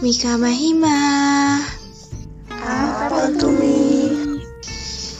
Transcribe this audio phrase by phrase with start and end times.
[0.00, 0.96] Mika Mahima
[2.48, 4.08] Apa tuh Mi?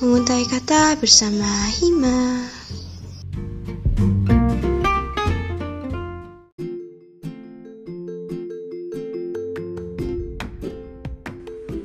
[0.00, 1.44] Menguntai kata bersama
[1.76, 2.48] Hima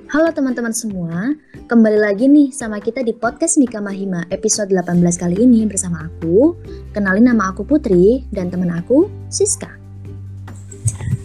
[0.07, 1.35] Halo teman-teman semua,
[1.67, 6.55] kembali lagi nih sama kita di podcast Mika Mahima episode 18 kali ini bersama aku.
[6.95, 9.84] Kenalin nama aku Putri dan teman aku Siska.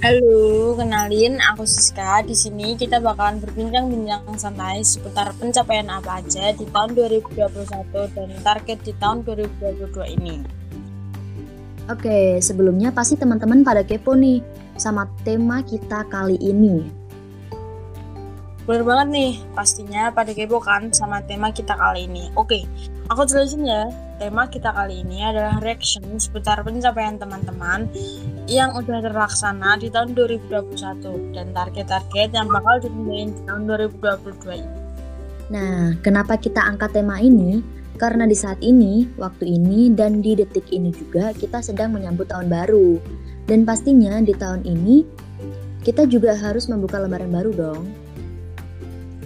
[0.01, 2.25] Halo, kenalin aku Siska.
[2.25, 7.37] Di sini kita bakalan berbincang-bincang santai seputar pencapaian apa aja di tahun 2021
[8.17, 10.41] dan target di tahun 2022 ini.
[11.93, 14.41] Oke, sebelumnya pasti teman-teman pada kepo nih
[14.81, 16.81] sama tema kita kali ini.
[18.65, 22.33] Bener banget nih, pastinya pada kepo kan sama tema kita kali ini.
[22.41, 22.65] Oke,
[23.12, 23.85] aku jelasin ya.
[24.20, 27.88] Tema kita kali ini adalah reaction seputar pencapaian teman-teman
[28.45, 34.72] yang udah terlaksana di tahun 2021 dan target-target yang bakal dicapai di tahun 2022 ini.
[35.48, 37.64] Nah, kenapa kita angkat tema ini?
[37.97, 42.52] Karena di saat ini, waktu ini, dan di detik ini juga kita sedang menyambut tahun
[42.52, 43.00] baru.
[43.48, 45.00] Dan pastinya di tahun ini,
[45.80, 47.89] kita juga harus membuka lembaran baru dong.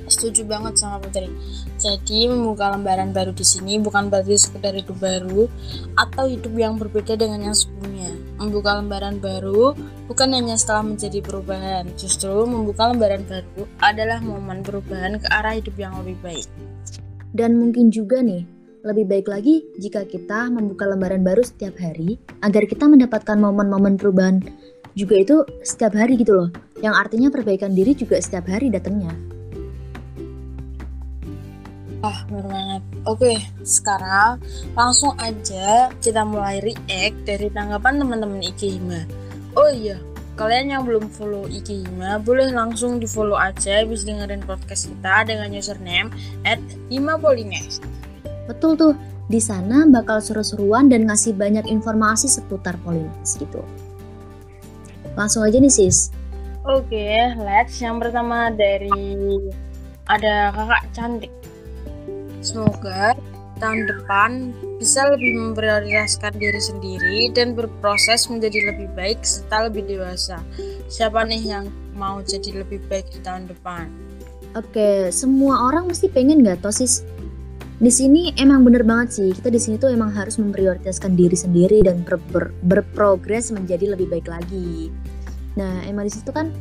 [0.05, 1.33] Setuju banget sama Putri.
[1.81, 5.49] Jadi membuka lembaran baru di sini bukan berarti sekedar hidup baru
[5.97, 8.13] atau hidup yang berbeda dengan yang sebelumnya.
[8.37, 9.73] Membuka lembaran baru
[10.11, 15.77] bukan hanya setelah menjadi perubahan, justru membuka lembaran baru adalah momen perubahan ke arah hidup
[15.81, 16.49] yang lebih baik.
[17.35, 18.47] Dan mungkin juga nih,
[18.85, 24.45] lebih baik lagi jika kita membuka lembaran baru setiap hari agar kita mendapatkan momen-momen perubahan
[24.95, 26.49] juga itu setiap hari gitu loh.
[26.79, 29.34] Yang artinya perbaikan diri juga setiap hari datangnya.
[32.05, 32.83] Wah, bener banget.
[33.09, 33.33] Oke,
[33.65, 34.37] sekarang
[34.77, 39.09] langsung aja kita mulai react dari tanggapan teman-teman IG Hima.
[39.57, 39.97] Oh iya,
[40.37, 45.25] kalian yang belum follow IG Hima, boleh langsung di follow aja bisa dengerin podcast kita
[45.25, 46.13] dengan username
[46.45, 46.61] at
[46.93, 47.81] himapolines.
[48.45, 48.93] Betul tuh,
[49.33, 53.65] di sana bakal seru-seruan dan ngasih banyak informasi seputar Polines gitu.
[55.17, 56.13] Langsung aja nih sis.
[56.69, 57.81] Oke, let's.
[57.81, 58.93] Yang pertama dari
[60.05, 61.33] ada kakak cantik.
[62.45, 63.17] Semoga
[63.57, 70.45] tahun depan bisa lebih memprioritaskan diri sendiri dan berproses menjadi lebih baik serta lebih dewasa.
[70.93, 73.89] Siapa nih yang mau jadi lebih baik di tahun depan?
[74.55, 77.01] Oke, semua orang mesti pengen nggak tosis?
[77.81, 81.83] Di sini emang bener banget sih, kita di sini tuh emang harus memprioritaskan diri sendiri
[81.83, 84.95] dan ber ber berprogres menjadi lebih baik lagi.
[85.59, 86.55] Nah, emang di situ kan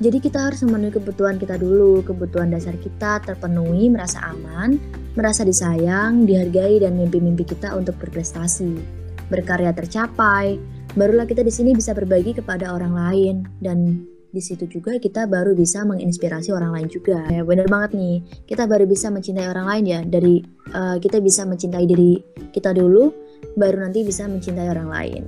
[0.00, 4.80] jadi kita harus memenuhi kebutuhan kita dulu, kebutuhan dasar kita terpenuhi, merasa aman,
[5.12, 8.80] merasa disayang, dihargai dan mimpi-mimpi kita untuk berprestasi,
[9.28, 10.56] berkarya tercapai.
[10.96, 15.52] Barulah kita di sini bisa berbagi kepada orang lain dan di situ juga kita baru
[15.52, 17.20] bisa menginspirasi orang lain juga.
[17.28, 20.00] Ya, bener banget nih, kita baru bisa mencintai orang lain ya.
[20.00, 20.40] Dari
[20.72, 22.16] uh, kita bisa mencintai diri
[22.56, 23.12] kita dulu,
[23.52, 25.22] baru nanti bisa mencintai orang lain.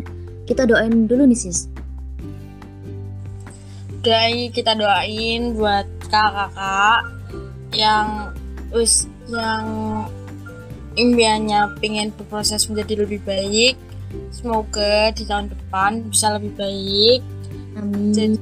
[0.48, 1.68] Kita doain dulu nih sis,
[4.02, 7.06] Dai kita doain buat kakak-kakak
[7.70, 8.34] yang
[8.74, 9.64] wis yang
[10.98, 13.78] impiannya pengen berproses menjadi lebih baik.
[14.34, 17.20] Semoga di tahun depan bisa lebih baik.
[17.78, 18.10] Amin.
[18.10, 18.36] Jadi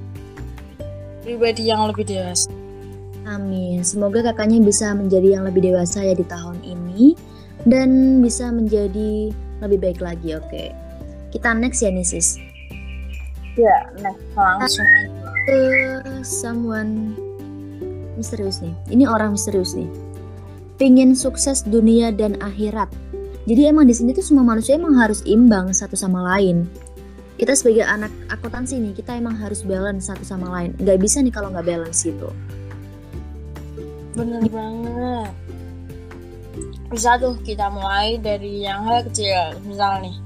[1.29, 2.49] pribadi yang lebih dewasa.
[3.29, 3.85] Amin.
[3.85, 7.15] Semoga kakaknya bisa menjadi yang lebih dewasa ya di tahun ini
[7.69, 9.29] dan bisa menjadi
[9.61, 10.41] lebih baik lagi.
[10.41, 10.73] Oke.
[11.31, 12.41] Kita next ya nih sis.
[13.59, 15.61] Ya, next langsung aja ke
[16.23, 17.19] someone
[18.15, 18.75] misterius nih.
[18.93, 19.89] Ini orang misterius nih.
[20.79, 22.89] Pingin sukses dunia dan akhirat.
[23.49, 26.69] Jadi emang di sini tuh semua manusia emang harus imbang satu sama lain.
[27.41, 30.77] Kita sebagai anak akuntansi nih, kita emang harus balance satu sama lain.
[30.77, 32.29] Gak bisa nih kalau nggak balance itu.
[34.13, 35.33] Bener banget.
[36.93, 39.57] Bisa tuh kita mulai dari yang hal kecil.
[39.65, 40.17] Misal nih,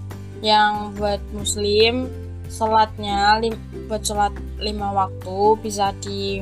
[0.43, 2.11] yang buat muslim
[2.55, 3.43] sholatnya
[3.91, 4.31] buat sholat
[4.62, 6.39] lima waktu bisa di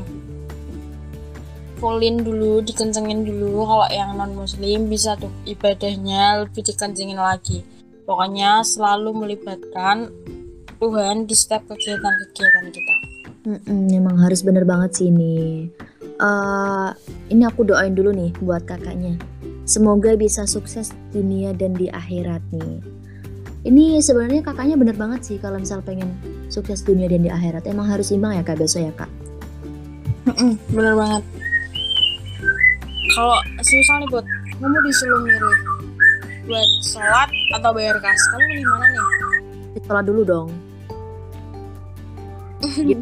[1.81, 3.65] fullin dulu dikencengin dulu.
[3.65, 7.65] Kalau yang non muslim bisa tuh ibadahnya lebih dikencengin lagi.
[8.05, 10.13] Pokoknya selalu melibatkan
[10.77, 12.97] Tuhan di setiap kegiatan-kegiatan kita.
[13.43, 15.67] Mm-mm, emang harus bener banget sih ini.
[16.23, 16.95] Uh,
[17.33, 19.19] ini aku doain dulu nih buat kakaknya.
[19.67, 23.02] Semoga bisa sukses dunia dan di akhirat nih
[23.63, 26.11] ini sebenarnya kakaknya bener banget sih kalau misal pengen
[26.51, 27.63] sukses dunia dan di akhirat.
[27.71, 29.11] Emang harus imbang ya kak besok ya kak?
[30.75, 31.23] Bener banget.
[33.15, 34.27] Kalau misalnya buat
[34.59, 35.59] kamu disuruh milih
[36.43, 39.05] buat sholat atau bayar kas kamu milih mana nih?
[39.87, 40.49] Sholat dulu dong.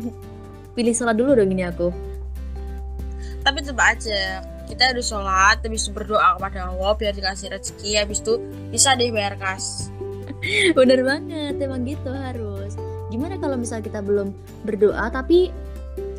[0.76, 1.88] Pilih sholat dulu dong ini aku.
[3.40, 8.22] Tapi coba aja kita harus sholat, habis itu berdoa kepada Allah biar dikasih rezeki, habis
[8.22, 8.38] itu
[8.70, 9.90] bisa deh bayar kas.
[10.78, 12.74] Bener banget, emang gitu harus.
[13.10, 14.30] Gimana kalau misal kita belum
[14.66, 15.50] berdoa tapi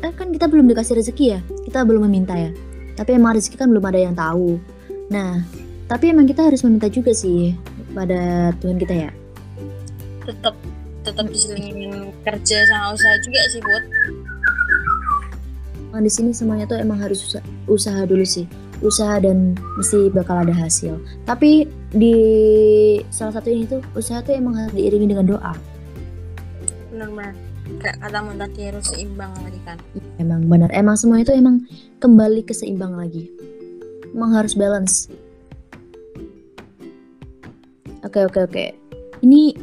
[0.04, 2.52] eh, kan kita belum dikasih rezeki ya, kita belum meminta ya.
[2.96, 4.60] Tapi emang rezeki kan belum ada yang tahu.
[5.08, 5.40] Nah,
[5.88, 7.56] tapi emang kita harus meminta juga sih
[7.92, 9.10] pada Tuhan kita ya.
[10.28, 10.54] Tetap
[11.02, 13.84] tetap diselingin kerja sama usaha juga sih buat
[15.92, 18.48] Emang di sini semuanya tuh emang harus usaha, usaha dulu sih
[18.82, 20.98] usaha dan mesti bakal ada hasil.
[21.24, 22.16] Tapi di
[23.08, 25.54] salah satu ini tuh usaha tuh emang harus diiringi dengan doa.
[26.90, 27.32] Benar-benar
[27.78, 29.78] kayak kata tadi harus seimbang lagi kan?
[30.18, 30.70] Emang benar.
[30.74, 31.62] Emang semua itu emang
[32.02, 33.30] kembali ke seimbang lagi.
[34.12, 35.08] Emang harus balance.
[38.02, 38.64] Oke oke oke.
[39.22, 39.54] Ini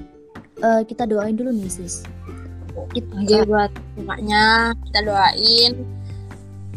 [0.63, 2.07] uh, kita doain dulu nih sis.
[2.95, 5.98] Kita buat bapaknya kita doain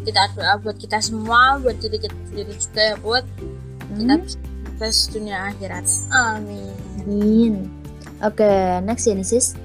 [0.03, 3.97] kita doa buat kita semua buat diri kita sendiri juga ya buat hmm.
[4.03, 5.85] kita sukses dunia akhirat.
[6.11, 6.75] Amin.
[7.07, 7.53] Amin.
[8.19, 9.55] Oke okay, next ya nih sis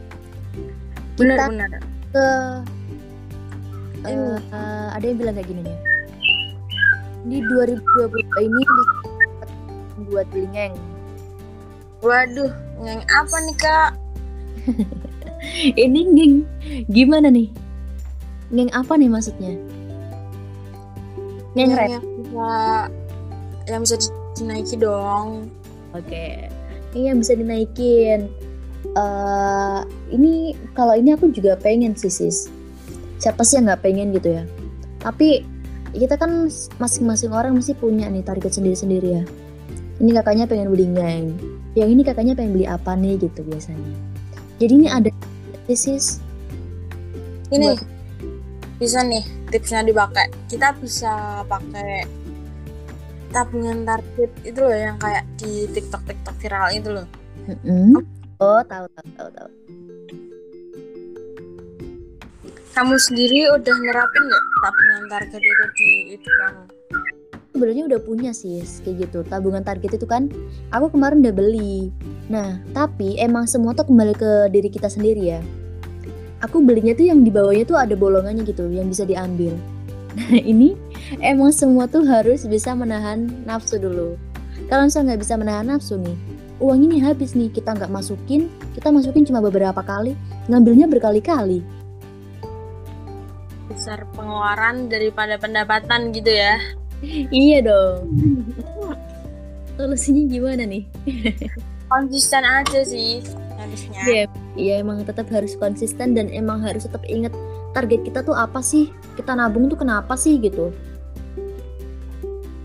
[1.19, 1.83] benar benar.
[2.15, 2.27] ke
[4.07, 5.79] uh, uh, ada yang bilang kayak gini nih.
[7.29, 8.63] Di 2022 ini
[10.07, 10.75] buat beli ngeng.
[11.99, 13.91] Waduh ngeng apa nih kak?
[15.87, 16.35] Ini ngeng
[16.91, 17.51] gimana nih?
[18.55, 19.59] Ngeng apa nih maksudnya
[21.59, 22.55] ngeng rap bisa
[23.69, 23.97] yang bisa
[24.39, 25.51] dinaiki dong.
[25.93, 26.09] Oke.
[26.09, 26.33] Okay.
[26.97, 28.33] ini yang bisa dinaikin.
[28.97, 32.49] Uh, ini kalau ini aku juga pengen sih sis.
[33.19, 34.45] Siapa sih yang nggak pengen gitu ya?
[35.03, 35.45] Tapi
[35.93, 39.25] kita kan masing-masing orang mesti punya nih target sendiri-sendiri ya.
[39.99, 41.27] Ini kakaknya pengen beli ngeng
[41.77, 43.95] yang ini kakaknya pengen beli apa nih gitu biasanya.
[44.59, 45.11] Jadi ini ada
[45.71, 46.19] sis.
[47.55, 47.85] Ini buat...
[48.79, 52.05] bisa nih tipsnya dipakai kita bisa pakai
[53.33, 57.07] tabungan target itu loh yang kayak di TikTok TikTok viral itu loh.
[57.49, 58.01] Mm-hmm.
[58.41, 59.49] Oh tahu tahu tahu tahu.
[62.73, 66.63] Kamu sendiri udah nerapin nggak tabungan target itu di itu kamu?
[67.59, 70.31] Sebenarnya udah punya sih kayak gitu tabungan target itu kan.
[70.71, 71.91] Aku kemarin udah beli.
[72.31, 75.41] Nah tapi emang semua tuh kembali ke diri kita sendiri ya
[76.45, 79.55] aku belinya tuh yang di bawahnya tuh ada bolongannya gitu yang bisa diambil.
[80.15, 80.75] Nah ini
[81.23, 84.19] emang semua tuh harus bisa menahan nafsu dulu.
[84.67, 88.91] Kalau misalnya nggak bisa menahan nafsu nih uang ini habis nih kita nggak masukin kita
[88.91, 90.19] masukin cuma beberapa kali
[90.51, 91.63] ngambilnya berkali-kali.
[93.71, 96.59] Besar pengeluaran daripada pendapatan gitu ya.
[97.31, 98.11] Iya dong.
[99.79, 100.83] Solusinya gimana nih?
[101.93, 103.23] Konsisten aja sih
[103.55, 104.03] harusnya.
[104.03, 104.25] Iya
[104.59, 107.31] yeah, emang tetap harus konsisten dan emang harus tetap inget
[107.73, 108.91] target kita tuh apa sih?
[109.15, 110.75] Kita nabung tuh kenapa sih gitu.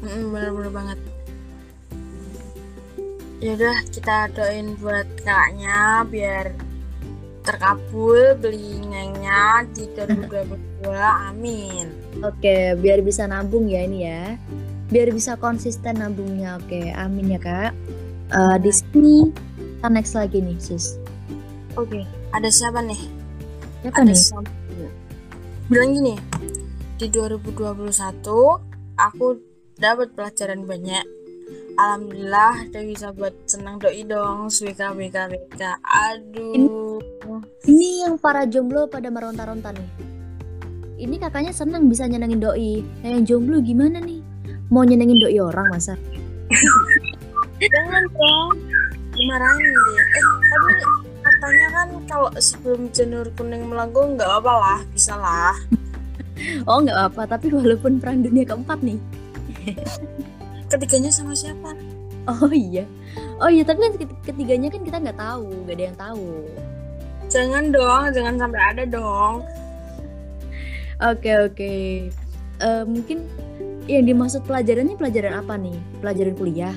[0.01, 0.99] Bener-bener banget.
[3.43, 6.55] Yaudah kita doain buat kakaknya biar
[7.43, 10.87] terkabul beli ngengnya di 2022
[11.29, 11.91] amin.
[12.23, 14.39] Oke biar bisa nabung ya ini ya.
[14.87, 16.55] Biar bisa konsisten nabungnya.
[16.63, 17.71] Oke amin ya kak.
[18.31, 19.29] Uh, di sini
[19.83, 21.02] kita next lagi nih sis
[21.77, 22.03] oke okay.
[22.33, 23.01] ada siapa nih
[23.81, 24.49] siapa ada nih siapa?
[25.71, 26.15] bilang gini
[26.99, 27.89] di 2021
[28.99, 29.27] aku
[29.77, 31.05] dapat pelajaran banyak
[31.73, 36.69] Alhamdulillah udah bisa buat senang doi dong Swika Wika Wika Aduh ini,
[37.65, 39.89] ini yang para jomblo pada meronta-ronta nih
[41.01, 44.21] Ini kakaknya senang bisa nyenengin doi Nah yang jomblo gimana nih?
[44.69, 45.97] Mau nyenengin doi orang masa?
[47.73, 48.53] Jangan dong
[49.13, 50.71] dimarahin deh eh tapi
[51.43, 55.55] katanya kan kalau sebelum janur kuning melengkung nggak apa lah bisa lah.
[56.65, 58.97] Oh nggak apa tapi walaupun perang dunia keempat nih.
[60.71, 61.77] Ketiganya sama siapa?
[62.25, 62.87] Oh iya.
[63.37, 63.93] Oh iya tapi kan
[64.25, 66.27] ketiganya kan kita nggak tahu nggak ada yang tahu.
[67.29, 69.45] Jangan dong jangan sampai ada dong.
[71.03, 71.53] Oke okay, oke.
[71.53, 71.83] Okay.
[72.65, 73.29] uh, mungkin
[73.85, 75.77] yang dimaksud pelajarannya pelajaran apa nih?
[76.01, 76.75] Pelajaran kuliah?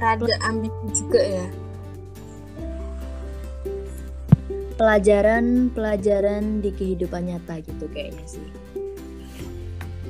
[0.00, 1.61] Rada ambil juga ya
[4.82, 8.42] pelajaran-pelajaran di kehidupan nyata gitu kayaknya sih.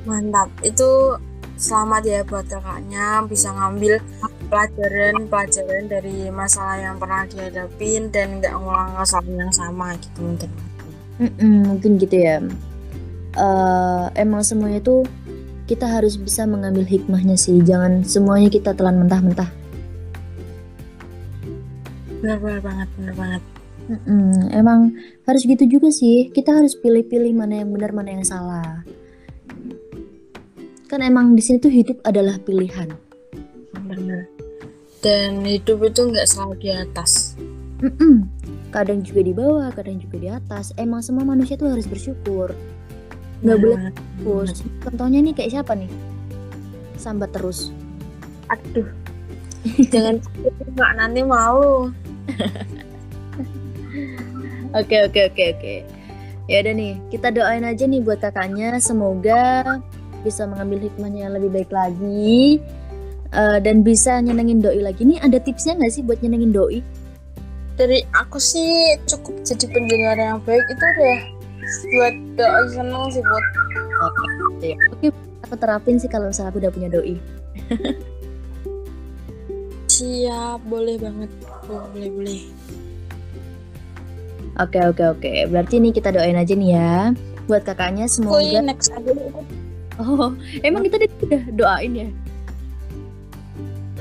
[0.09, 0.49] Mantap.
[0.65, 1.21] Itu
[1.61, 4.01] selamat ya buat kakaknya bisa ngambil
[4.49, 10.49] pelajaran-pelajaran dari masalah yang pernah dihadapin dan nggak ngulang kesalahan yang sama gitu mungkin.
[11.21, 12.41] Mm-mm, mungkin gitu ya.
[13.37, 15.05] Uh, emang semuanya itu
[15.69, 17.61] kita harus bisa mengambil hikmahnya sih.
[17.61, 19.53] Jangan semuanya kita telan mentah-mentah.
[22.25, 23.52] Benar benar banget benar banget
[23.83, 24.95] Mm-mm, emang
[25.27, 26.31] harus gitu juga sih.
[26.31, 28.83] Kita harus pilih-pilih mana yang benar, mana yang salah.
[30.87, 32.89] Kan emang di sini tuh hidup adalah pilihan.
[33.83, 34.25] bener
[35.03, 37.35] dan hidup itu nggak selalu di atas
[37.83, 38.23] Mm-mm.
[38.71, 40.71] Kadang juga di bawah, kadang juga di atas.
[40.79, 42.55] Emang semua manusia tuh harus bersyukur.
[43.43, 44.63] Nggak boleh Nah, terus.
[44.79, 45.91] Contohnya nih kayak siapa nih?
[46.95, 47.69] Sambat terus.
[48.47, 48.87] aduh
[49.91, 50.19] jangan
[50.75, 51.89] nggak nanti malu
[54.73, 55.75] Oke oke oke oke.
[56.51, 58.81] Ya udah nih, kita doain aja nih buat kakaknya.
[58.83, 59.63] Semoga
[60.25, 62.59] bisa mengambil hikmahnya yang lebih baik lagi
[63.33, 65.09] Eh, dan bisa nyenengin doi lagi.
[65.09, 66.85] Nih ada tipsnya nggak sih buat nyenengin doi?
[67.73, 71.17] dari aku sih cukup jadi pendengar yang baik itu udah
[71.97, 73.45] buat doa seneng sih buat
[74.93, 75.09] Oke,
[75.47, 77.15] aku terapin sih kalau misalnya aku udah punya doi.
[79.93, 81.31] siap boleh banget
[81.65, 82.41] boleh boleh
[84.61, 85.31] Oke oke oke.
[85.49, 86.93] Berarti nih kita doain aja nih ya
[87.47, 88.63] buat kakaknya semoga.
[88.63, 89.11] next aja
[90.01, 90.33] Oh,
[90.65, 92.09] emang kita udah doain ya?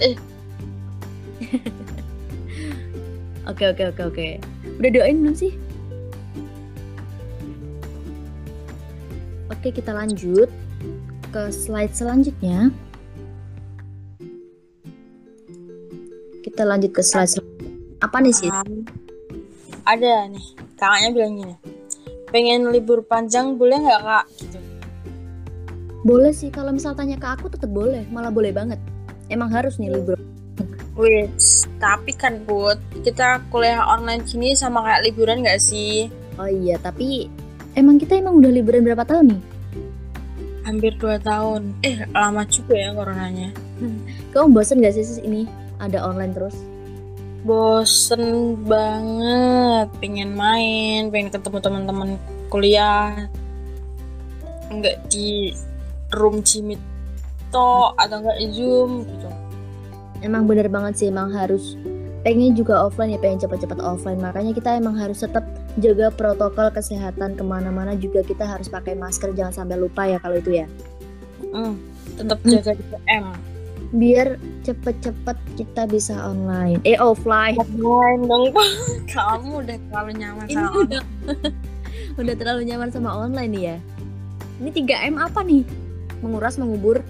[0.00, 0.16] Eh.
[3.44, 4.28] Oke oke oke oke.
[4.80, 5.52] Udah doain belum sih?
[9.52, 10.48] Oke kita lanjut
[11.28, 12.72] ke slide selanjutnya.
[16.40, 17.68] Kita lanjut ke slide selanjutnya.
[18.00, 18.48] Apa nih sih?
[19.82, 20.46] Ada nih
[20.78, 21.54] kakaknya bilang gini
[22.32, 24.58] pengen libur panjang boleh nggak kak gitu
[26.02, 28.74] Boleh sih kalau misal tanya ke aku tetap boleh, malah boleh banget.
[29.30, 30.18] Emang harus nih libur.
[30.98, 31.30] Wih,
[31.78, 36.10] tapi kan Put, kita kuliah online gini sama kayak liburan nggak sih?
[36.42, 37.30] Oh iya, tapi
[37.78, 39.42] emang kita emang udah liburan berapa tahun nih?
[40.66, 41.70] Hampir 2 tahun.
[41.86, 43.54] Eh, lama juga ya coronanya.
[44.34, 45.46] Kamu bosen gak sih sis ini
[45.78, 46.54] ada online terus?
[47.42, 52.10] Bosen banget, pengen main, pengen ketemu teman-teman
[52.46, 53.26] kuliah.
[54.70, 55.50] Enggak di
[56.14, 56.78] room Jimit
[57.50, 59.28] to atau enggak Zoom gitu.
[60.22, 61.74] Emang bener banget sih, emang harus
[62.22, 64.22] pengen juga offline ya, pengen cepat-cepat offline.
[64.22, 65.42] Makanya kita emang harus tetap
[65.82, 70.38] jaga protokol kesehatan ke mana-mana juga kita harus pakai masker, jangan sampai lupa ya kalau
[70.38, 70.66] itu ya.
[71.50, 71.74] Hmm,
[72.14, 73.51] tetap jaga 3M.
[73.92, 77.60] Biar cepet-cepet kita bisa online, eh offline.
[77.76, 78.56] Main dong.
[79.14, 81.02] Kamu udah terlalu nyaman Ini sama udah,
[82.20, 83.76] udah terlalu nyaman sama online nih ya.
[84.64, 85.62] Ini 3M apa nih?
[86.24, 87.04] Menguras, mengubur,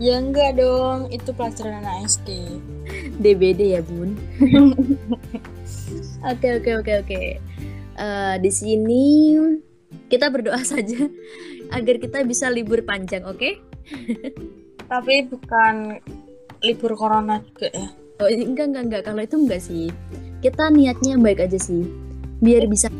[0.00, 2.56] Ya enggak dong, itu pelajaran anak SD.
[3.20, 4.16] DBD ya bun.
[6.24, 7.20] Oke oke oke oke.
[8.00, 9.36] Eh, di sini
[10.08, 11.04] kita berdoa saja
[11.68, 13.60] agar kita bisa libur panjang, oke?
[14.90, 16.02] Tapi bukan
[16.66, 17.88] libur corona juga ya.
[18.20, 19.86] Oh enggak enggak enggak kalau itu enggak sih.
[20.42, 21.86] Kita niatnya yang baik aja sih,
[22.42, 22.90] biar bisa.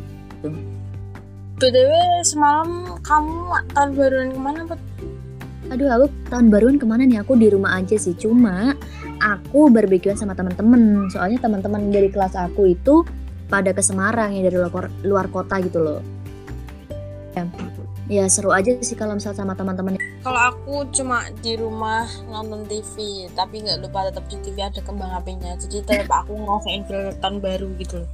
[1.60, 1.92] BTW
[2.24, 4.80] semalam kamu tahun baruan ke mana, Put?
[5.68, 7.20] Aduh aku tahun baruan ke mana nih?
[7.20, 8.16] Aku di rumah aja sih.
[8.16, 8.72] Cuma
[9.20, 11.12] aku barbekyuan sama teman-teman.
[11.12, 13.04] Soalnya teman-teman dari kelas aku itu
[13.50, 16.00] pada ke Semarang ya dari luar, luar kota gitu loh.
[17.36, 17.44] Ya,
[18.10, 19.94] ya seru aja sih kalau misal sama teman-teman
[20.26, 25.14] Kalau aku cuma di rumah nonton TV, tapi nggak lupa tetap di TV ada kembang
[25.14, 25.54] apinya.
[25.54, 28.02] Jadi tetap aku ngerasain feel tahun baru gitu.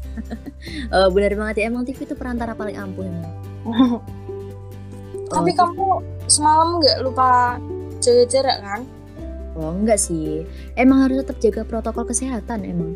[0.90, 3.32] Oh, benar banget ya emang TV itu perantara paling ampuh emang.
[5.32, 5.86] Tapi Oh, kamu
[6.30, 7.58] semalam nggak lupa
[7.98, 8.80] jaga jarak kan?
[9.56, 10.44] Oh enggak sih.
[10.76, 12.92] Emang harus tetap jaga protokol kesehatan emang.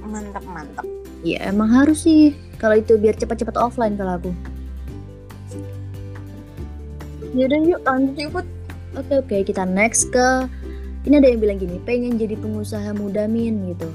[0.00, 0.86] Mantap mantap.
[1.22, 2.34] Iya emang harus sih.
[2.58, 4.30] Kalau itu biar cepat-cepat offline kalau aku.
[7.34, 8.46] Yaudah yuk lanjut yuk Put.
[8.94, 10.46] Oke oke kita next ke
[11.04, 13.90] ini ada yang bilang gini pengen jadi pengusaha muda min gitu.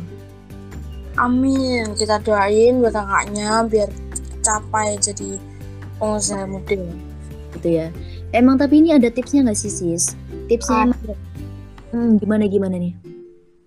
[1.15, 1.95] Amin.
[1.95, 3.89] Kita doain buat kakaknya biar
[4.43, 5.39] capai jadi
[5.97, 6.79] pengusaha muda.
[7.57, 7.89] gitu ya.
[8.29, 10.13] Emang tapi ini ada tipsnya nggak sih sis?
[10.45, 10.93] Tipsnya Ada.
[10.93, 10.99] emang
[11.95, 12.93] hmm, gimana gimana nih?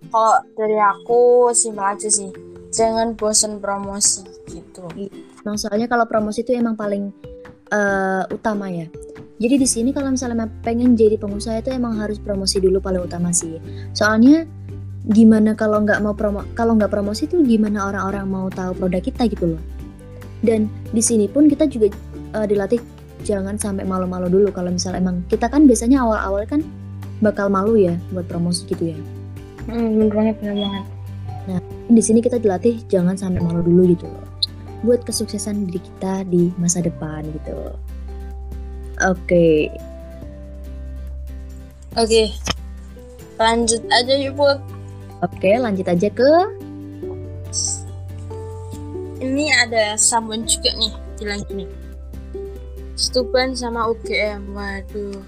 [0.06, 2.30] Kalau dari aku simpel aja sih.
[2.72, 4.86] Jangan bosan promosi gitu.
[5.44, 7.10] Emang soalnya kalau promosi itu emang paling
[7.68, 8.86] eh, utama ya.
[9.42, 13.34] Jadi di sini kalau misalnya pengen jadi pengusaha itu emang harus promosi dulu paling utama
[13.34, 13.58] sih.
[13.90, 14.46] Soalnya
[15.10, 19.26] gimana kalau nggak mau promo kalau nggak promosi tuh gimana orang-orang mau tahu produk kita
[19.26, 19.62] gitu loh.
[20.46, 21.90] Dan di sini pun kita juga
[22.38, 22.78] eh, dilatih
[23.26, 26.62] jangan sampai malu-malu dulu kalau misalnya emang kita kan biasanya awal-awal kan
[27.18, 28.98] bakal malu ya buat promosi gitu ya.
[29.66, 30.84] Hmm, bener banget, bener banget.
[31.90, 34.26] Di sini kita dilatih jangan sampai malu dulu gitu loh.
[34.86, 37.74] Buat kesuksesan diri kita di masa depan gitu.
[39.02, 39.72] Oke,
[41.92, 42.32] Oke.
[43.36, 44.58] Lanjut aja yuk Put.
[45.22, 46.30] oke lanjut aja ke
[49.22, 50.92] ini ada someone juga nih
[51.22, 51.64] bilang gini.
[52.98, 55.22] Stuban sama UGM, waduh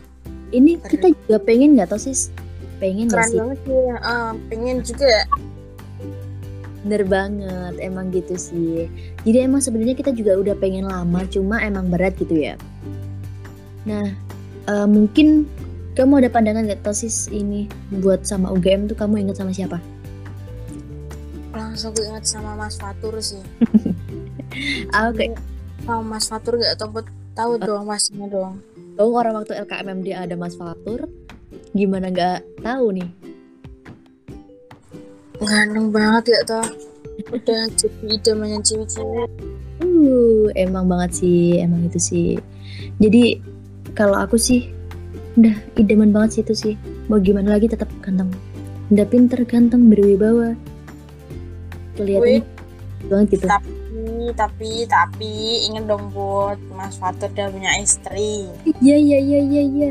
[0.51, 0.91] Ini Keren.
[0.91, 2.31] kita juga pengen nggak tau sis?
[2.79, 3.39] Pengen keren sih?
[3.39, 3.83] banget sih.
[4.03, 5.15] Ah, pengen juga.
[6.85, 8.87] Bener banget, emang gitu sih.
[9.25, 12.55] Jadi emang sebenarnya kita juga udah pengen lama, cuma emang berat gitu ya.
[13.85, 14.07] Nah,
[14.69, 15.49] eh, mungkin
[15.95, 17.71] kamu ada pandangan nggak tau sis ini
[18.03, 19.79] buat sama UGM tuh kamu ingat sama siapa?
[21.55, 23.41] Langsung gue ingat sama Mas Fatur sih.
[24.95, 25.35] Ah, Oke,
[25.83, 26.95] Sama Mas Fatur gak tau
[27.35, 28.63] tahu dong masnya dong.
[28.95, 31.11] Tahu orang waktu LKMMD ada Mas Fatur,
[31.75, 33.11] gimana nggak tahu nih?
[35.43, 36.67] Ganteng banget ya toh.
[37.35, 39.31] Udah jadi idamannya cewek-cewek.
[39.83, 42.29] Uh, emang banget sih, emang itu sih.
[43.03, 43.43] Jadi
[43.95, 44.75] kalau aku sih
[45.39, 46.75] udah idaman banget sih itu sih.
[47.07, 48.31] Mau gimana lagi tetap ganteng.
[48.91, 50.59] Udah pinter, ganteng, berwibawa.
[51.95, 52.43] Kelihatannya
[53.07, 53.47] banget gitu.
[53.47, 53.71] Tapi
[54.35, 55.33] tapi tapi
[55.71, 58.51] inget dong buat Mas Fatur udah punya istri.
[58.83, 59.91] Iya iya iya iya iya.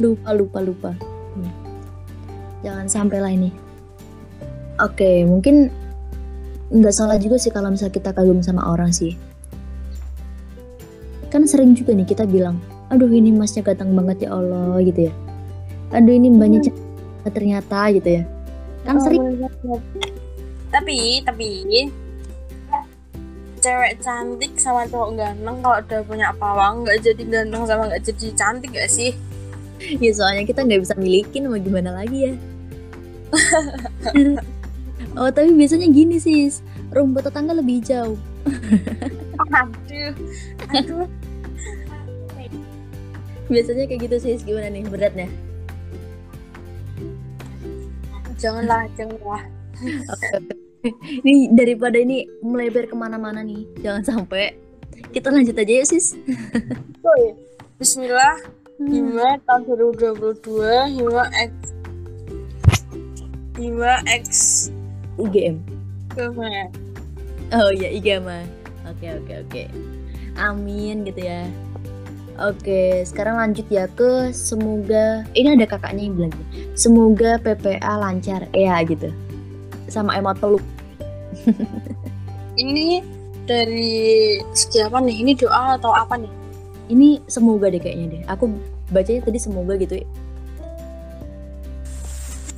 [0.00, 0.90] Lupa lupa lupa.
[1.36, 1.52] Hmm.
[2.64, 3.50] Jangan sampai lah ini.
[4.82, 5.70] Oke, mungkin
[6.74, 9.14] nggak salah juga sih kalau misalnya kita kagum sama orang sih.
[11.30, 12.58] Kan sering juga nih kita bilang,
[12.94, 15.12] aduh ini masnya ganteng banget ya Allah gitu ya.
[15.90, 18.22] Aduh ini mbaknya cantik ternyata gitu ya.
[18.86, 19.82] Kan Oh, sering bener banget.
[20.70, 21.48] Tapi tapi
[23.58, 28.26] cewek cantik sama cowok ganteng kalau udah punya pawang nggak jadi ganteng sama nggak jadi
[28.38, 29.12] cantik gak sih?
[29.84, 32.34] ya soalnya kita nggak bisa milikin mau gimana lagi ya.
[35.18, 36.46] oh tapi biasanya gini sih,
[36.94, 38.14] rumput tetangga lebih hijau.
[39.50, 40.12] Aduh,
[40.70, 41.08] aduh.
[43.54, 45.30] Biasanya kayak gitu sih, gimana nih beratnya?
[48.34, 49.42] janganlah, janganlah.
[51.24, 54.58] Ini daripada ini melebar ke mana-mana nih, jangan sampai
[55.14, 56.18] kita lanjut aja ya sis.
[57.78, 58.42] Bismillah,
[58.82, 59.62] Hima tahun
[59.94, 61.52] 2022, Hima X
[63.54, 64.26] Hima X
[65.14, 65.62] UGM.
[66.12, 66.68] Gimana?
[67.54, 68.42] Oh iya Igama.
[68.90, 69.62] Oke oke oke.
[70.34, 71.46] Amin gitu ya.
[72.34, 78.50] Oke, sekarang lanjut ya ke semoga ini ada kakaknya yang bilang gini, semoga PPA lancar
[78.50, 79.14] ya gitu.
[79.86, 80.64] Sama emot peluk.
[82.54, 83.02] Ini
[83.46, 85.14] dari segi apa nih?
[85.22, 86.32] Ini doa atau apa nih?
[86.90, 88.22] Ini semoga deh kayaknya deh.
[88.30, 88.50] Aku
[88.90, 90.02] bacanya tadi semoga gitu.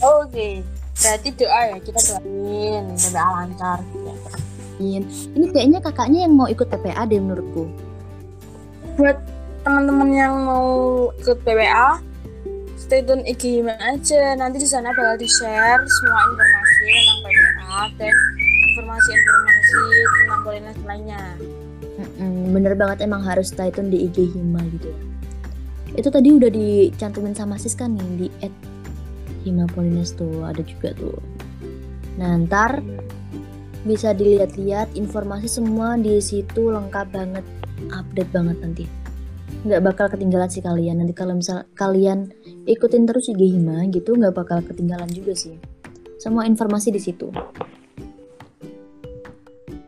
[0.00, 0.64] Oke,
[1.00, 3.78] berarti doa ya kita doain PPA lancar.
[3.84, 4.12] gitu.
[5.36, 7.68] Ini kayaknya kakaknya yang mau ikut PPA deh menurutku.
[8.96, 9.35] Buat
[9.66, 10.70] teman-teman yang mau
[11.18, 11.98] ikut PPA,
[12.78, 14.38] stay tune IG aja.
[14.38, 18.14] Nanti di sana bakal di share semua informasi tentang PPA dan
[18.70, 21.22] informasi-informasi tentang Polines lainnya.
[22.54, 25.00] Bener banget emang harus stay tune di IG Hima gitu ya.
[25.98, 28.54] Itu tadi udah dicantumin sama Siska nih di at
[29.42, 31.18] Hima Polines tuh ada juga tuh.
[32.22, 32.86] Nah ntar
[33.82, 37.42] bisa dilihat-lihat informasi semua di situ lengkap banget,
[37.90, 38.86] update banget nanti.
[39.66, 41.02] Nggak bakal ketinggalan sih kalian.
[41.02, 42.30] Nanti kalau misal kalian
[42.70, 45.58] ikutin terus IG Hima gitu nggak bakal ketinggalan juga sih.
[46.22, 47.34] Semua informasi di situ.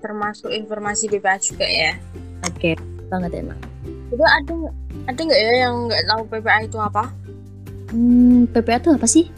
[0.03, 1.95] Termasuk informasi PPA juga ya.
[2.51, 2.75] Oke,
[3.07, 3.59] banget emang.
[4.11, 4.55] Itu ada
[5.07, 7.05] ada nggak ya yang nggak tahu PPA itu apa?
[7.95, 9.31] Hmm, PPA tuh apa sih?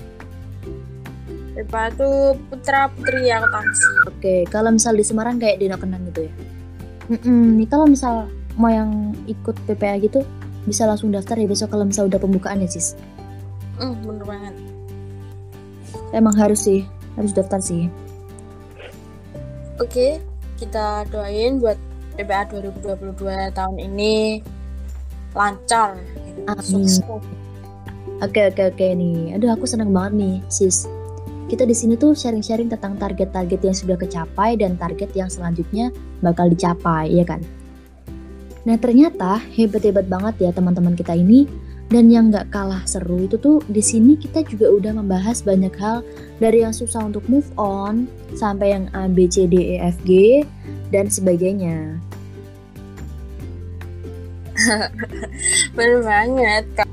[1.52, 2.10] PPA itu
[2.48, 3.88] putra putri akuntansi.
[4.08, 6.32] Oke, kalau misal di Semarang kayak Dino Kenang gitu ya.
[7.12, 10.26] Mm-mm, nih kalau misal mau yang ikut PPA gitu
[10.64, 12.98] bisa langsung daftar ya besok kalau misal udah pembukaan ya sis.
[13.80, 14.54] Hmm, bener banget.
[16.12, 16.84] Emang harus sih,
[17.16, 17.88] harus daftar sih.
[19.80, 20.20] Oke,
[20.60, 21.80] kita doain buat
[22.18, 24.44] PPA 2022 tahun ini
[25.32, 25.96] lancar.
[26.26, 26.40] gitu.
[26.60, 27.00] Sukses.
[28.20, 29.40] Oke oke oke nih.
[29.40, 30.84] Aduh aku seneng banget nih sis.
[31.48, 35.90] Kita di sini tuh sharing-sharing tentang target-target yang sudah kecapai dan target yang selanjutnya
[36.22, 37.42] bakal dicapai, ya kan?
[38.68, 41.48] Nah ternyata hebat-hebat banget ya teman-teman kita ini.
[41.90, 46.06] Dan yang nggak kalah seru itu tuh di sini kita juga udah membahas banyak hal
[46.38, 48.06] dari yang susah untuk move on
[48.38, 50.46] sampai yang A B C D E F G
[50.94, 51.98] dan sebagainya.
[55.74, 56.64] Bener banget.
[56.78, 56.86] Kak.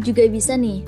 [0.00, 0.80] juga bisa nih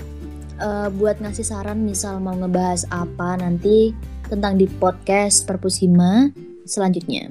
[0.56, 3.92] eh, buat ngasih saran misal mau ngebahas apa nanti
[4.32, 6.32] tentang di podcast Perpusima
[6.64, 7.28] selanjutnya.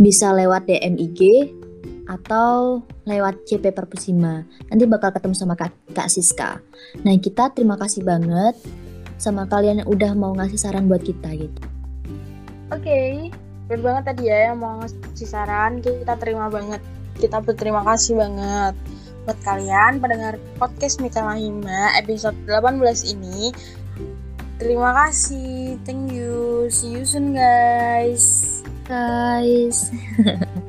[0.00, 1.20] Bisa lewat DM IG
[2.08, 4.44] atau lewat CP Perpusima.
[4.68, 6.60] Nanti bakal ketemu sama Kak, Kak Siska.
[7.04, 8.56] Nah, kita terima kasih banget
[9.16, 11.62] sama kalian yang udah mau ngasih saran buat kita gitu.
[12.72, 13.30] Oke,
[13.68, 16.82] bener banget tadi ya yang mau ngasih saran kita terima banget
[17.16, 18.74] kita berterima kasih banget
[19.24, 23.54] buat kalian pendengar podcast Mika Mahima episode 18 ini
[24.60, 29.90] terima kasih thank you see you soon guys Guys.